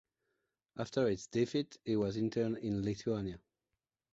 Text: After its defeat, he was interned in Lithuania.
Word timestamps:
After 0.79 1.07
its 1.09 1.27
defeat, 1.27 1.77
he 1.85 1.95
was 1.95 2.17
interned 2.17 2.57
in 2.57 2.83
Lithuania. 2.83 3.37